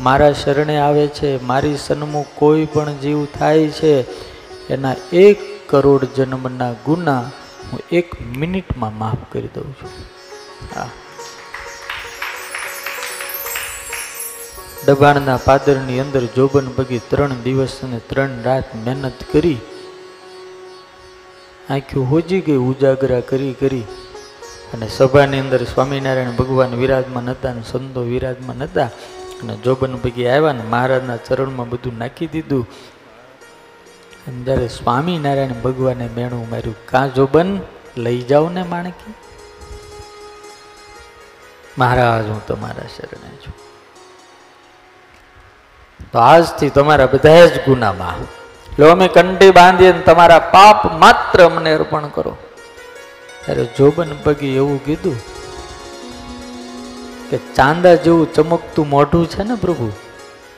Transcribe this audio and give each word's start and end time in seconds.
મારા 0.00 0.32
શરણે 0.32 0.76
આવે 0.78 1.06
છે, 1.08 1.42
મારી 1.42 1.76
સન્મુખ 1.76 2.26
કોઈ 2.34 2.64
પણ 2.64 2.92
જીવ 2.96 3.24
થાય 3.24 3.68
છે, 3.68 3.94
એના 4.68 4.96
એક 5.12 5.38
કરોડ 5.68 6.04
જન્મના 6.16 6.72
ગુના 6.84 7.20
હું 7.72 7.80
એક 7.92 8.20
મિનિટમાં 8.36 8.98
માફ 8.98 9.32
કરી 9.32 9.48
દઉં 9.54 9.74
છું. 9.74 9.90
હા. 10.74 10.88
દબાણના 14.86 15.36
પાદરની 15.36 16.00
અંદર 16.00 16.24
જોબન 16.26 16.68
બગી 16.76 17.00
ત્રણ 17.10 17.28
દિવસ 17.28 17.80
અને 17.82 17.98
ત્રણ 17.98 18.42
રાત 18.42 18.74
મહેનત 18.74 19.24
કરી 19.32 19.58
આંખ્યું 21.70 22.10
હોજી 22.10 22.40
ગઈ, 22.40 22.56
ઉજાગરા 22.56 23.20
કરી 23.20 23.52
કરી 23.52 23.84
અને 24.74 24.88
સભાની 24.88 25.40
અંદર 25.40 25.64
સ્વામિનારાયણ 25.64 26.30
ભગવાન 26.30 26.74
વિરાજમાન 26.74 27.30
હતા 27.30 27.50
અને 27.50 27.62
સંતો 27.62 28.00
વિરાજમાન 28.00 28.62
હતા. 28.62 28.90
અને 29.42 29.56
જોબન 29.56 29.96
ભગી 29.96 30.28
આવ્યા 30.28 30.52
ને 30.52 30.62
મહારાજના 30.62 31.16
ચરણમાં 31.16 31.68
બધું 31.68 31.98
નાખી 31.98 32.26
દીધું. 32.26 32.66
અને 34.26 34.42
જ્યારે 34.42 34.68
સ્વામિનારાયણ 34.68 35.52
ભગવાને 35.52 36.08
મેણું 36.16 36.50
માર્યું, 36.50 36.76
કાં 36.86 37.14
જોબન 37.14 37.60
લઈ 37.96 38.22
જાઓ 38.22 38.48
ને 38.48 38.62
માણકી. 38.62 39.14
મહારાજ, 41.78 42.28
હું 42.28 42.46
તમારા 42.46 42.86
શરણે 42.96 43.28
છું. 43.28 43.54
તો 46.12 46.18
આજથી 46.18 46.70
તમારા 46.70 47.06
બધા 47.06 47.46
જ 47.46 47.64
ગુનામાં. 47.64 48.22
લો, 48.78 48.90
અમે 48.90 49.08
કંઠી 49.08 49.50
બાંધીએ 49.50 49.92
તમારા 49.92 50.38
પાપ 50.38 50.92
માત્ર 50.92 51.44
અમને 51.44 51.72
અર્પણ 51.72 52.08
કરો. 52.08 52.36
ત્યારે 53.44 53.64
જોબન 53.64 54.16
પગી 54.24 54.48
એવું 54.48 54.84
કીધું 54.84 55.35
કે 57.30 57.38
ચાંદા 57.54 57.94
જેવું 57.94 58.32
ચમકતું 58.32 58.88
મોઢું 58.88 59.26
છે 59.26 59.42
ને 59.42 59.54
પ્રભુ, 59.54 59.92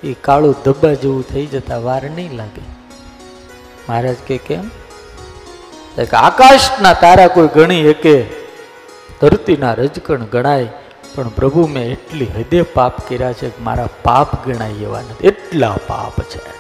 એ 0.03 0.13
કાળું 0.13 0.55
ધબ્બા 0.65 0.93
જેવું 0.95 1.23
થઈ 1.23 1.47
જતા 1.47 1.79
વાર 1.79 2.03
નહીં 2.11 2.37
લાગે. 2.37 2.63
મહારાજ 3.89 4.17
કે 4.27 4.39
કેમ? 4.39 4.71
આકાશના 6.13 6.93
તારા 6.93 7.27
કોઈ 7.27 7.49
ગણી 7.55 7.83
શકે 7.85 8.23
ધરતીના 9.21 9.73
રજકણ 9.75 10.25
ગણાય, 10.25 10.69
પણ 11.15 11.29
પ્રભુ 11.29 11.67
મેં 11.67 11.91
એટલી 11.93 12.27
હદે 12.27 12.63
પાપ 12.63 13.09
કર્યા 13.09 13.33
છે 13.33 13.49
કે 13.51 13.63
મારા 13.63 13.89
પાપ 14.03 14.47
ગણાય 14.47 14.71
એવા 14.71 15.01
નથી. 15.01 15.27
એટલા 15.27 15.77
પાપ 15.87 16.21
છે. 16.23 16.59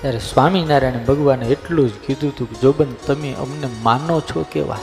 ત્યારે 0.00 0.18
સ્વામિનારાયણ 0.18 1.04
ભગવાને 1.04 1.46
એટલું 1.46 1.88
જ 1.88 1.92
કીધું 2.06 2.30
હતું 2.30 2.50
કે, 2.50 2.60
જોબન, 2.60 2.92
તમે 3.06 3.34
અમને 3.34 3.68
માનો 3.82 4.20
છો 4.20 4.46
કેવા 4.52 4.78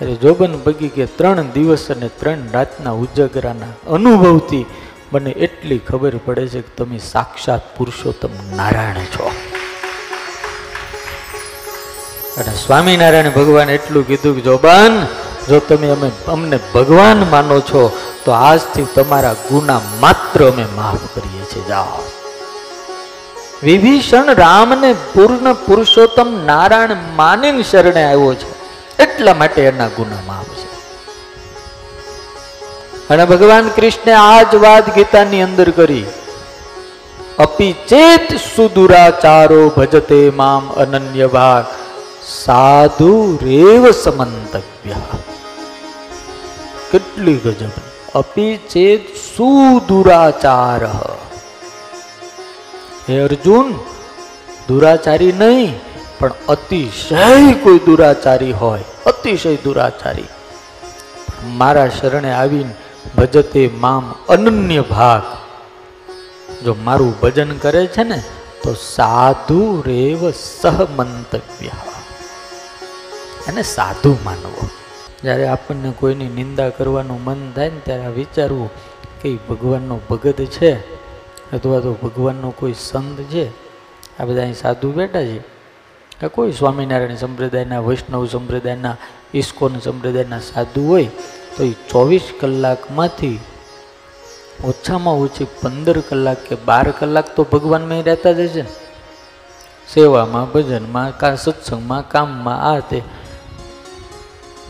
અરે 0.00 0.14
જોબન 0.14 0.56
ભગી 0.56 0.88
કે 0.88 1.06
ત્રણ 1.06 1.42
દિવસ 1.42 1.90
અને 1.90 2.08
ત્રણ 2.08 2.38
રાતના 2.52 2.90
ઉજાગરાના 2.90 3.92
અનુભવથી 3.92 4.66
મને 5.12 5.30
એટલી 5.30 5.78
ખબર 5.78 6.12
પડે 6.16 6.48
છે 6.48 6.60
કે 6.60 6.84
તમે 6.84 6.98
સાક્ષાત 6.98 7.76
પુરુષોત્તમ 7.76 8.56
નારાયણ 8.56 8.94
છો. 8.94 9.32
અને 12.36 12.54
સ્વામિનારાયણ 12.54 13.30
ભગવાન 13.30 13.70
એટલું 13.70 14.06
કીધું 14.06 14.34
કે 14.34 14.40
જોબાન, 14.40 15.06
જો 15.48 15.58
તમે 15.58 15.88
અમે 15.88 16.10
અમને 16.28 16.58
ભગવાન 16.74 17.26
માનો 17.30 17.60
છો, 17.60 17.98
તો 18.24 18.32
આજથી 18.32 18.86
તમારા 18.94 19.32
ગુના 19.32 19.80
માત્ર 20.00 20.50
અમે 20.50 20.64
માફ 20.76 21.18
કરીએ 21.18 21.44
છીએ. 21.44 21.68
જાઓ. 21.68 22.02
વિભીષણ 23.62 24.34
રામને 24.34 24.92
પૂર્ણ 24.92 25.52
પુરુષોત્તમ 25.52 26.46
નારાયણ 26.46 26.96
માનીને 27.16 27.62
શરણે 27.62 28.04
આવ્યો 28.04 28.34
છે. 28.34 28.55
એટલા 28.98 29.34
માટે 29.34 29.62
એના 29.62 29.88
ગુના 29.88 30.22
માફ 30.26 30.50
છે. 30.56 30.68
અને 33.08 33.24
ભગવાન 33.24 33.68
કૃષ્ણે 33.68 34.12
આ 34.12 34.42
જ 34.42 34.54
વાત 34.54 34.94
ગીતાની 34.94 35.42
અંદર 35.42 35.70
કરી, 35.70 36.04
અપિચેત 37.38 38.28
સુદુરાચારો 38.56 39.68
ભજતે 39.68 40.20
મામ 40.36 40.70
અનન્ય 40.74 41.26
ભાગ, 41.26 41.64
સાધુ 42.44 43.38
રેવ 43.42 43.90
સમંતવ્ય. 43.90 44.94
કેટલી 46.90 47.36
ગજબ. 47.36 47.74
અપિચેત 48.14 49.16
સુદુરાચાર. 49.16 50.84
હે 53.08 53.18
અર્જુન, 53.20 53.74
દુરાચારી 54.68 55.32
નહીં 55.32 55.80
પણ 56.18 56.32
અતિશય 56.48 57.52
કોઈ 57.52 57.78
દુરાચારી 57.78 58.52
હોય, 58.52 58.84
અતિશય 59.06 59.56
દુરાચારી. 59.56 60.24
મારા 61.44 61.88
શરણે 61.88 62.32
આવીને 62.32 62.74
ભજતે 63.16 63.70
મામ 63.78 64.14
અનન્ય 64.28 64.80
ભાગ. 64.80 65.22
જો 66.64 66.76
મારું 66.84 67.20
ભજન 67.20 67.58
કરે 67.58 67.86
છે 67.86 68.02
ને, 68.02 68.22
તો 68.62 68.74
સાધુ 68.74 69.82
રેવ 69.86 70.30
સહમંતવ્ય 70.30 71.70
એને 73.48 73.62
સાધુ 73.62 74.16
માનવો. 74.24 74.68
જ્યારે 75.22 75.46
આપણને 75.46 75.92
કોઈની 75.98 76.28
નિંદા 76.28 76.68
કરવાનું 76.68 77.24
મન 77.24 77.52
થાય 77.52 77.70
ને, 77.70 77.80
ત્યારે 77.80 78.08
વિચારવું 78.08 78.70
કે 79.22 79.38
ભગવાનનો 79.48 80.00
ભગત 80.10 80.40
છે, 80.40 80.76
અથવા 81.52 81.80
તો 81.80 81.92
ભગવાનનો 82.02 82.50
કોઈ 82.50 82.74
સંત 82.78 83.20
છે. 83.20 83.50
આ 84.18 84.24
બધા 84.24 84.42
અહીં 84.42 84.54
સાધુ 84.54 84.92
બેઠા 84.92 85.22
છે. 85.22 85.55
કે 86.20 86.28
કોઈ 86.28 86.52
સ્વામિનારાયણ 86.52 87.14
સંપ્રદાયના, 87.14 87.80
વૈષ્ણવ 87.80 88.26
સંપ્રદાયના, 88.26 88.96
ઇસ્કોન 89.34 89.78
સંપ્રદાયના 89.78 90.38
સાધુ 90.38 90.88
હોય, 90.88 91.08
તો 91.56 91.64
એ 91.64 91.72
ચોવીસ 91.72 92.22
કલાકમાંથી 92.40 93.38
ઓછામાં 94.64 95.14
ઓછી 95.14 95.44
પંદર 95.44 96.00
કલાક 96.00 96.36
કે 96.36 96.54
બાર 96.54 96.90
કલાક 96.90 97.36
તો 97.36 97.42
ભગવાનમાં 97.42 98.02
રહેતા 98.02 98.32
જ 98.32 98.40
હશે 98.40 98.62
ને. 98.62 98.68
સેવામાં, 99.94 100.52
ભજનમાં, 100.52 101.18
કા 101.18 101.34
સત્સંગમાં, 101.34 102.08
કામમાં, 102.08 102.62
આ 102.62 102.78
તે. 102.78 103.02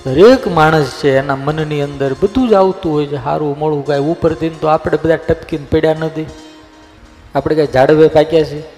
દરેક 0.07 0.49
માણસ 0.49 0.84
છે 0.84 1.17
એના 1.17 1.37
મનની 1.37 1.83
અંદર 1.83 2.13
બધું 2.13 2.49
જ 2.49 2.53
આવતું 2.53 2.93
હોય 2.93 3.07
છે 3.07 3.25
સારું 3.25 3.59
મોડું 3.59 3.87
કાંઈ 3.87 4.01
ઉપરથી 4.01 4.49
તો 4.49 4.67
આપણે 4.67 4.99
બધા 5.05 5.17
ટપકીને 5.17 5.67
પડ્યા 5.71 5.95
નથી. 5.95 6.27
આપણે 7.34 7.55
કાંઈ 7.55 7.67
ઝાડવે 7.67 8.09
પાક્યા 8.09 8.43
છે 8.43 8.75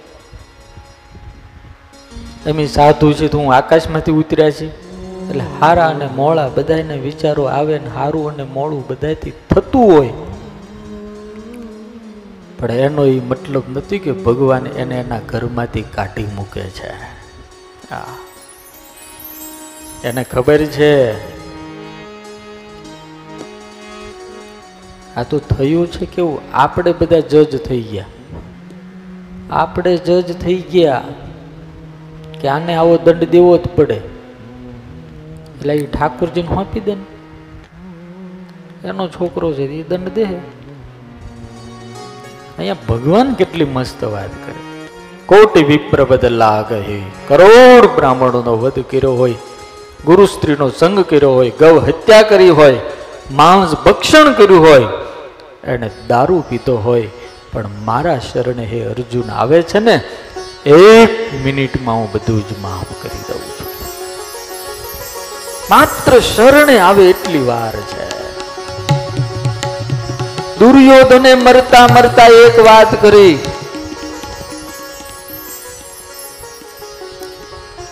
એમ 2.49 2.65
સાધુ 2.65 3.13
છે 3.13 3.27
તો 3.27 3.37
હું 3.37 3.53
આકાશમાંથી 3.53 4.11
ઉતર્યા 4.11 4.51
છે. 4.51 4.89
એટલે 5.29 5.43
હારા 5.61 5.89
અને 5.89 6.09
મોળા 6.15 6.47
બધાને 6.47 6.97
વિચારો 6.97 7.43
આવે 7.43 7.79
ને 7.79 7.89
હારું 7.89 8.33
અને 8.33 8.43
મોળું 8.43 8.87
બધાથી 8.87 9.33
થતું 9.49 9.91
હોય. 9.91 10.09
પણ 12.59 12.71
એનો 12.71 13.05
એ 13.05 13.19
મતલબ 13.19 13.77
નથી 13.77 13.99
કે 13.99 14.11
ભગવાન 14.11 14.67
એને 14.67 14.99
એના 14.99 15.19
ઘરમાંથી 15.19 15.81
કાઢી 15.81 16.25
મૂકે 16.35 16.61
છે. 16.61 16.91
હા. 17.91 18.05
એને 20.03 20.23
ખબર 20.23 20.57
છે. 20.57 21.13
આ 25.15 25.23
તો 25.23 25.39
થયું 25.39 25.91
છે 25.91 26.05
કેવું? 26.05 26.41
આપણે 26.53 26.91
બધા 26.91 27.19
જજ 27.19 27.57
થઈ 27.57 27.81
ગયા. 27.81 28.05
આપણે 29.51 29.97
જજ 29.97 30.33
થઈ 30.33 30.55
ગયા. 30.55 31.03
કે 32.41 32.47
આને 32.47 32.75
આવો 32.75 32.97
દંડ 32.97 33.23
દેવો 33.23 33.57
જ 33.57 33.61
પડે. 33.75 33.93
એટલે 33.93 35.73
એ 35.73 35.85
ઠાકુરજીને 35.85 36.47
સોંપી 36.47 36.79
દે 36.79 36.91
એનો 38.85 39.07
છોકરો 39.07 39.53
છે 39.53 39.63
એ 39.63 39.83
દંડ 39.83 40.09
દે. 40.09 40.23
અહીંયા 42.57 42.75
ભગવાન 42.89 43.33
કેટલી 43.33 43.65
મસ્ત 43.65 44.03
વાત 44.03 44.33
કરે. 44.45 44.59
કોટી 45.25 45.63
વિપ્ર 45.63 46.05
બદલા 46.05 46.61
કહે 46.61 47.01
કરોડ 47.27 47.85
બ્રાહ્મણોનો 47.95 48.57
વધ 48.57 48.79
કર્યો 48.91 49.13
હોય, 49.13 49.33
ગુરુ 50.05 50.25
સ્ત્રીનો 50.25 50.69
સંગ 50.69 50.99
કર્યો 50.99 51.31
હોય, 51.31 51.51
ગૌ 51.59 51.79
હત્યા 51.79 52.21
કરી 52.21 52.49
હોય, 52.49 52.79
માંસ 53.31 53.75
ભક્ષણ 53.85 54.33
કર્યું 54.33 54.67
હોય, 54.67 54.85
એને 55.63 55.91
દારૂ 56.07 56.43
પીતો 56.49 56.77
હોય. 56.77 57.09
પણ 57.53 57.65
મારા 57.85 58.19
શરણે 58.19 58.65
હે 58.65 58.79
અર્જુન 58.85 59.31
આવે 59.31 59.61
છે 59.61 59.79
ને 59.79 60.01
એક 60.65 61.43
મિનિટમાં 61.45 61.95
હું 61.95 62.11
બધું 62.11 62.49
જ 62.49 62.57
માફ 62.61 63.03
કરી 63.03 63.23
દઉં 63.27 63.41
છું. 63.41 63.67
માત્ર 65.69 66.19
શરણે 66.19 66.79
આવે 66.79 67.09
એટલી 67.09 67.39
વાર 67.39 67.71
છે. 67.71 68.09
દુર્યોધને 70.59 71.33
મરતા 71.33 71.87
મરતા 71.87 72.25
એક 72.25 72.59
વાત 72.59 73.01
કરી. 73.01 73.39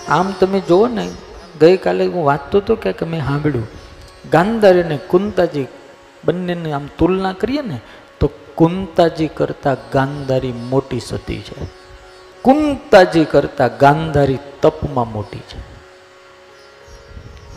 આમ 0.10 0.32
તમે 0.32 0.60
જુઓ 0.60 0.88
ને, 0.88 1.10
ગઈકાલે 1.62 2.06
હું 2.06 2.26
વાંચતો 2.26 2.58
હતો 2.58 2.76
કે 2.76 3.06
મેં 3.06 3.26
સાંભળ્યું, 3.26 3.68
ગાંધારી 4.32 4.82
અને 4.82 4.98
કુંતાજી 4.98 5.68
બંનેની 6.26 6.72
આમ 6.72 6.88
તુલના 6.98 7.34
કરીએ 7.34 7.62
ને, 7.62 7.82
તો 8.20 8.32
કુંતાજી 8.56 9.28
કરતા 9.28 9.74
ગાંધારી 9.94 10.52
મોટી 10.52 11.00
સતી 11.00 11.42
છે. 11.42 11.87
કુંતાજી 12.48 13.26
કરતા 13.26 13.68
ગાંધારી 13.68 14.40
તપમાં 14.62 15.12
મોટી 15.12 15.46
છે. 15.50 15.60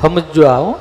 સમજો 0.02 0.46
આવો 0.46 0.72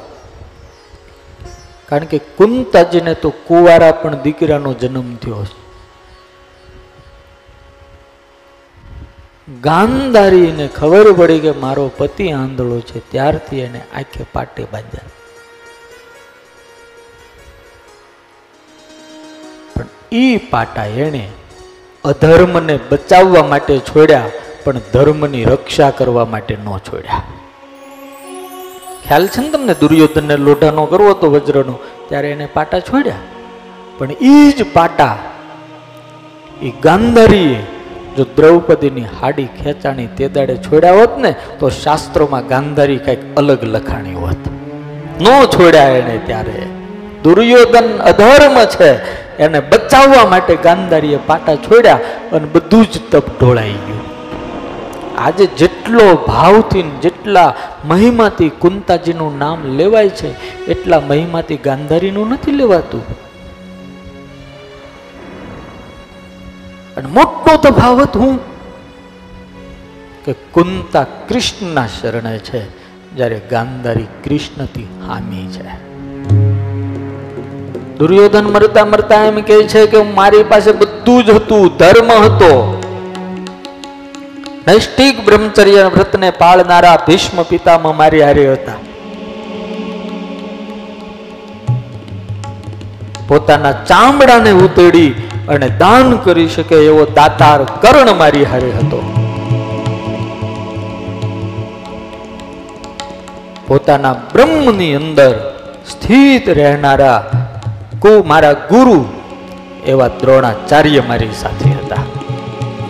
કારણ 1.89 2.05
કે 2.05 2.17
કુંતાજીને 2.37 3.13
તો 3.13 3.29
કુવારા 3.47 3.91
પણ 3.91 4.21
દીકરાનો 4.21 4.71
જન્મ 4.73 5.15
થયો 5.15 5.45
છે. 5.45 5.57
ગાંધારીને 9.61 10.67
ખબર 10.67 11.11
પડી 11.11 11.39
કે 11.39 11.51
મારો 11.51 11.85
પતિ 11.97 12.31
આંધળો 12.31 12.79
છે, 12.79 12.99
ત્યારથી 13.11 13.59
એને 13.59 13.81
આંખે 13.95 14.25
પાટે 14.33 14.63
બાંધ્યા. 14.71 15.09
પણ 19.75 19.87
ઈ 20.11 20.37
પાટા 20.37 20.85
એણે 20.85 21.23
અધર્મને 22.03 22.79
બચાવવા 22.91 23.43
માટે 23.43 23.79
છોડ્યા, 23.79 24.25
પણ 24.63 24.75
ધર્મની 24.93 25.43
રક્ષા 25.43 25.89
કરવા 25.89 26.25
માટે 26.25 26.57
ન 26.65 26.77
છોડ્યા. 26.77 27.21
ખ્યાલ 29.07 29.27
છે 29.27 29.41
ને 29.41 29.49
તમને? 29.49 29.73
દુર્યોધનને 29.73 30.37
લોઢાનો 30.37 30.85
કરવો 30.85 31.09
હતો 31.09 31.31
વજ્રનો, 31.31 31.79
ત્યારે 32.09 32.31
એને 32.31 32.45
પાટા 32.45 32.79
છોડ્યા. 32.79 33.13
પણ 33.97 34.11
એ 34.11 34.51
જ 34.51 34.65
પાટા 34.73 35.17
એ 36.61 36.71
ગાંધારીએ 36.83 37.59
જો 38.17 38.23
દ્રૌપદીની 38.23 39.05
હાડી 39.21 39.45
ખેંચાણી 39.45 40.07
તે 40.07 40.29
દાડે 40.29 40.57
છોડ્યા 40.57 40.91
હોત 40.91 41.17
ને, 41.17 41.35
તો 41.59 41.69
શાસ્ત્રોમાં 41.69 42.47
ગાંધારી 42.47 42.97
કંઈક 42.97 43.35
અલગ 43.35 43.63
લખાણી 43.63 44.13
હોત. 44.13 44.47
ન 45.21 45.25
છોડ્યા 45.45 45.83
એને 45.83 46.19
ત્યારે. 46.25 46.78
દુર્યોધન 47.23 47.97
અધર્મ 47.97 48.65
છે. 48.65 49.19
એને 49.37 49.59
બચાવવા 49.59 50.25
માટે 50.25 50.55
ગાંધારીએ 50.55 51.17
પાટા 51.17 51.55
છોડ્યા 51.55 51.99
અને 52.31 52.45
બધું 52.45 52.85
જ 52.85 52.99
તપ 53.11 53.39
ઢોળાઈ 53.39 53.71
ગયું. 53.71 53.99
આજે 55.17 55.45
જેટલો 55.45 56.15
ભાવથી 56.27 56.81
જેટલા 57.01 57.53
મહિમાથી 57.85 58.49
કુંતાજીનું 58.49 59.37
નામ 59.37 59.63
લેવાય 59.77 60.09
છે, 60.09 60.29
એટલા 60.65 60.99
મહિમાથી 60.99 61.57
ગાંધારીનું 61.57 62.29
નથી 62.29 62.51
લેવાતું. 62.51 63.03
અને 66.97 67.07
મોટો 67.07 67.57
તફાવત 67.57 68.17
હું, 68.17 68.39
કે 70.25 70.33
કુંતા 70.33 71.03
કૃષ્ણના 71.03 71.87
શરણે 71.87 72.37
છે, 72.37 72.61
જ્યારે 73.15 73.41
ગાંધારી 73.49 74.07
કૃષ્ણથી 74.23 74.87
હામી 75.07 75.47
છે. 75.47 75.98
દુર્યોધન 77.99 78.45
મરતા 78.45 78.85
મરતા 78.85 79.15
એમ 79.15 79.41
કહે 79.41 79.63
છે 79.63 79.87
કે 79.87 80.01
મારી 80.01 80.43
પાસે 80.43 80.71
બધું 80.71 81.25
જ 81.25 81.29
હતું, 81.29 81.77
ધર્મ 81.77 82.11
હતો. 82.11 82.81
નૈષ્ઠિક 84.67 85.25
બ્રહ્મચર્ય 85.25 85.91
વ્રતને 85.95 86.29
પાળનારા 86.29 86.95
ભીષ્મ 87.07 87.41
પિતામાં 87.43 87.97
મારી 87.97 88.21
હારે 88.21 88.53
હતા. 88.53 88.71
પોતાના 93.27 93.71
ચામડાને 93.71 94.51
ઉતેડી 94.51 95.11
અને 95.49 95.69
દાન 95.69 96.17
કરી 96.17 96.47
શકે 96.47 96.75
એવો 96.75 97.05
દાતાર 97.05 97.63
કર્ણ 97.63 98.15
મારી 98.17 98.43
હારે 98.43 98.71
હતો. 98.71 99.01
પોતાના 103.67 104.13
બ્રહ્મની 104.13 104.95
અંદર 104.95 105.55
સ્થિત 105.89 106.49
રહેનારા 106.49 107.38
કુ 108.01 108.23
મારા 108.27 108.53
ગુરુ 108.53 109.05
એવા 109.85 110.07
દ્રોણાચાર્ય 110.07 111.01
મારી 111.07 111.29
સાથે 111.41 111.69
હતા. 111.69 111.95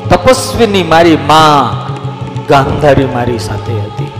તપસ્વીની 0.10 0.84
મારી 0.84 1.18
માં 1.28 1.88
ગાંધારી 2.48 3.06
મારી 3.06 3.40
સાથે 3.40 3.74
હતી. 3.74 4.12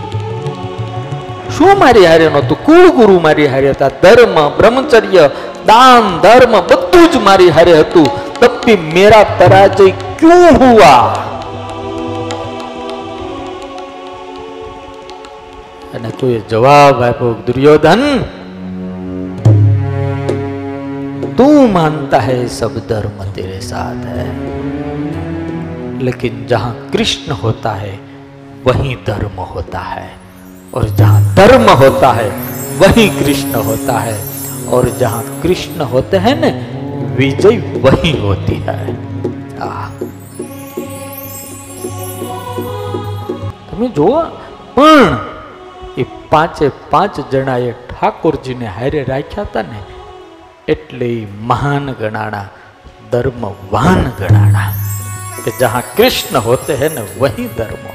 શું 1.58 1.78
મારી 1.78 2.06
હારે 2.06 2.28
નહોતું? 2.28 2.64
કુળ 2.64 2.90
ગુરુ 2.90 3.20
મારી 3.20 3.46
હારે 3.46 3.70
હતા. 3.70 3.88
ધર્મ, 3.88 4.48
બ્રહ્મચર્ય, 4.48 5.30
દાન, 5.66 6.20
ધર્મ 6.20 6.60
બધું 6.60 7.12
જ 7.12 7.16
મારી 7.16 7.48
હારે 7.48 7.80
હતું. 7.80 8.06
તપી 8.40 8.76
મેરા 8.76 9.22
પરાજય 9.22 9.90
ક્યું 9.90 10.58
હુઆ? 10.58 11.14
અને 15.94 16.10
કોઈ 16.10 16.40
જવાબ 16.50 17.02
આપ્યો, 17.02 17.32
દુર્યોધન 17.46 18.24
तू 21.39 21.45
मानता 21.67 22.19
है 22.19 22.47
सब 22.49 22.77
धर्म 22.89 23.23
तेरे 23.35 23.59
साथ 23.61 24.05
है 24.07 24.27
लेकिन 26.01 26.45
जहां 26.47 26.71
कृष्ण 26.91 27.31
होता 27.43 27.71
है 27.75 27.93
वहीं 28.65 28.95
धर्म 29.07 29.41
होता 29.51 29.79
है 29.85 30.09
और 30.73 30.89
जहां 30.91 31.21
धर्म 31.35 31.69
होता 31.81 32.11
है 32.13 32.29
वहीं 32.79 33.09
कृष्ण 33.19 33.63
होता 33.63 33.99
है 33.99 34.17
और 34.69 34.89
जहां 34.99 35.21
कृष्ण 35.41 35.85
होते 35.91 36.17
हैं 36.17 36.35
ना 36.41 36.51
विजय 37.15 37.57
वहीं 37.83 38.19
होती 38.19 38.55
है 38.67 38.79
આ 39.61 39.89
તમે 43.69 43.87
જુઓ 43.95 44.09
પણ 44.75 45.17
એ 45.97 46.05
પાંચે 46.29 46.71
પાંચ 46.91 47.19
જણાએ 47.31 47.71
ઠાકોરજીને 47.89 48.67
હારે 48.75 49.03
રાખ્યા 49.05 49.45
હતા 49.45 49.63
ને 49.63 49.79
એટલે 50.70 51.26
મહાન 51.40 51.92
ગણાણા, 51.92 52.48
ધર્મવાન 53.12 54.12
ગણાણા. 54.18 54.72
કે 55.44 55.52
જહાં 55.60 55.82
કૃષ્ણ 55.96 56.38
હોતે 56.38 56.74
હે 56.74 56.88
ને 56.88 57.00
વહી 57.20 57.48
ધર્મ. 57.56 57.88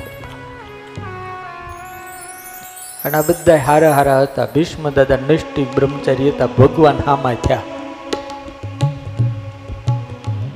અને 3.05 3.17
આ 3.17 3.21
બધા 3.21 3.55
હારા 3.55 3.91
હારા 3.91 4.21
હતા. 4.21 4.45
ભીષ્મ 4.45 4.89
દાદા 4.89 5.15
નિષ્ઠિક 5.15 5.75
બ્રહ્મચારી 5.75 6.29
હતા. 6.29 6.47
ભગવાન 6.47 6.97
હામાં 7.05 7.35
થયા. 7.35 7.61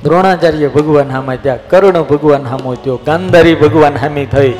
દ્રોણાચાર્ય 0.02 0.68
ભગવાન 0.68 1.10
હામાં 1.10 1.36
થયા. 1.36 1.56
કર્ણ 1.56 2.02
ભગવાન 2.02 2.46
હામો 2.46 2.74
થયો. 2.74 3.00
ગાંધારી 3.06 3.54
ભગવાન 3.54 3.96
હામી 3.96 4.26
થઈ. 4.26 4.52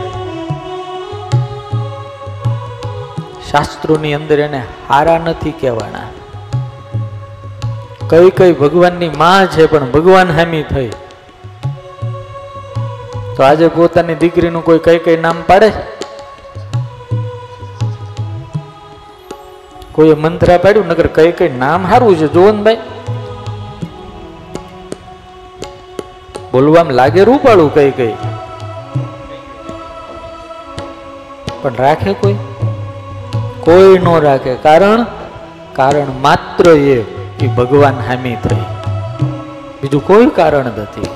શાસ્ત્રોની 3.51 4.15
અંદર 4.15 4.41
એને 4.41 4.63
હારા 4.89 5.19
નથી 5.19 5.51
કહેવાના. 5.51 6.20
કઈ 8.11 8.31
કઈ 8.31 8.53
ભગવાનની 8.53 9.09
માં 9.09 9.47
છે, 9.47 9.67
પણ 9.67 9.91
ભગવાન 9.91 10.33
હામી 10.33 10.63
થઈ. 10.63 10.91
તો 13.37 13.43
આજે 13.43 13.69
પોતાની 13.69 14.15
દીકરીનું 14.15 14.65
કોઈ 14.65 14.79
કઈ 14.79 14.99
કઈ 14.99 15.17
નામ 15.17 15.43
પાડે? 15.47 15.73
કોઈએ 19.93 20.15
મંત્રા 20.15 20.59
પાડ્યું? 20.59 20.87
નગર 20.87 21.07
કઈ 21.07 21.33
કઈ 21.33 21.49
નામ 21.49 21.91
સારું 21.91 22.17
છે 22.17 22.29
જોવો 22.29 22.53
ભાઈ. 22.53 22.79
બોલવામાં 26.53 26.93
લાગે 26.93 27.25
રૂપાળું 27.25 27.75
કઈ 27.75 27.91
કઈ. 27.91 28.15
પણ 31.63 31.75
રાખે 31.75 32.13
કોઈ? 32.13 32.35
કોઈ 33.61 33.99
નો 33.99 34.21
રાખે. 34.21 34.55
કારણ? 34.55 35.05
કારણ 35.73 36.07
માત્ર 36.23 36.71
એક 36.71 37.20
એ 37.43 37.47
ભગવાન 37.47 37.97
હામી 38.09 38.37
થઈ. 38.37 38.65
બીજું 39.83 40.07
કોઈ 40.07 40.27
કારણ 40.27 40.65
નથી. 40.65 41.07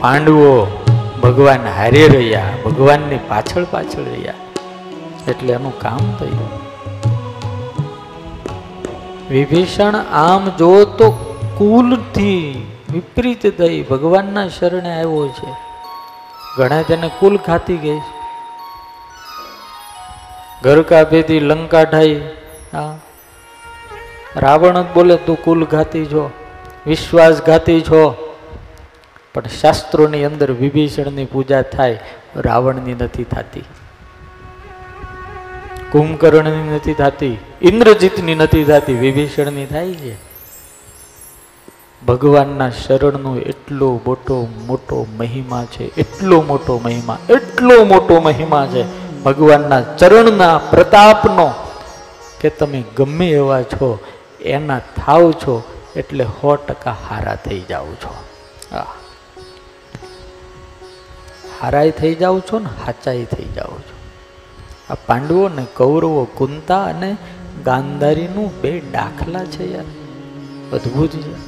પાંડવો 0.00 0.50
ભગવાન 1.22 1.68
હારે 1.76 2.08
રહ્યા, 2.08 2.42
ભગવાનની 2.64 3.18
પાછળ 3.28 3.64
પાછળ 3.70 4.02
રહ્યા, 4.02 4.34
એટલે 5.28 5.52
એનું 5.52 5.80
કામ 5.80 6.04
થયું. 6.18 6.50
વિભીષણ 9.30 9.94
આમ 10.12 10.48
જો 10.58 10.84
તો 10.84 11.10
કુલથી 11.58 12.66
વિપરીત 12.92 13.58
થઈ 13.58 13.82
ભગવાનના 13.82 14.48
શરણે 14.48 14.92
આવ્યો 14.94 15.28
છે. 15.28 15.50
ઘણા 16.58 16.82
તેને 16.82 17.10
કુલ 17.20 17.36
ખાતી 17.36 17.76
ગઈ. 17.76 17.98
છે 17.98 18.17
ઘર 20.62 20.82
કાપેથી 20.82 21.40
લંકા 21.40 21.82
ઢાઈ. 21.82 22.20
હા. 22.72 22.98
રાવણ 24.36 24.82
જ 24.82 24.86
બોલે, 24.94 25.16
તું 25.16 25.42
કુલ 25.44 25.64
ઘાતી 25.64 26.06
છો 26.06 26.30
વિશ્વાસઘાતી 26.86 27.80
છો. 27.80 28.34
પણ 29.34 29.42
શાસ્ત્રોની 29.60 30.24
અંદર 30.24 30.50
વિભીષણની 30.52 31.24
પૂજા 31.24 31.62
થાય, 31.62 32.00
રાવણની 32.36 32.94
નથી 32.94 33.24
થતી. 33.24 33.64
કુંભકર્ણની 35.92 36.74
નથી 36.74 36.94
થતી, 36.94 37.38
ઇન્દ્રજીતની 37.62 38.34
નથી 38.34 38.64
થતી, 38.64 38.94
વિભીષણની 38.94 39.66
થાય 39.66 39.92
છે. 39.92 40.16
ભગવાનના 42.06 42.70
શરણનો 42.70 43.36
એટલો 43.36 44.00
મોટો 44.06 44.48
મોટો 44.66 45.06
મહિમા 45.18 45.64
છે, 45.64 45.94
એટલો 45.94 46.42
મોટો 46.42 46.80
મહિમા, 46.84 47.18
એટલો 47.30 47.84
મોટો 47.84 48.20
મહિમા 48.20 48.66
છે. 48.66 49.07
ભગવાનના 49.24 49.80
ચરણના 49.80 50.58
પ્રતાપનો 50.58 51.50
કે 52.40 52.50
તમે 52.50 52.84
ગમે 52.96 53.30
એવા 53.30 53.62
છો, 53.62 53.98
એના 54.40 54.78
થાવ 54.78 55.32
છો, 55.32 55.62
એટલે 55.96 56.24
સો 56.24 56.56
ટકા 56.56 56.96
હારા 57.10 57.34
થઈ 57.34 57.60
જાઓ 57.60 57.86
છો. 57.86 58.14
હારાય 61.60 61.90
થઈ 61.90 62.14
જાઓ 62.14 62.40
છો 62.40 62.58
ને 62.58 62.68
હાચાઈ 62.86 63.24
થઈ 63.24 63.44
જાઓ 63.44 63.78
છો. 63.78 63.96
આ 64.90 64.94
પાંડવો 64.94 65.48
ને 65.48 65.66
કૌરવો 65.76 66.24
કુંતા 66.24 66.84
અને 66.84 67.16
ગાંધારીનું 67.64 68.60
બે 68.60 68.80
દાખલા 68.80 69.44
છે 69.44 69.74
યાર. 69.74 69.84
અદ્ભુત 70.72 71.10
છે. 71.10 71.47